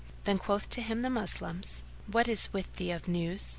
[0.23, 3.49] Then quoth to him the Moslems, "What is with thee of news?"